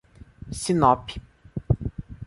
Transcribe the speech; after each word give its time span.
Sinop 0.59 1.07